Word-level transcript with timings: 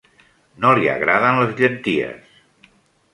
No 0.63 0.71
li 0.79 0.87
agraden 0.93 1.37
les 1.41 1.53
llenties. 1.59 2.41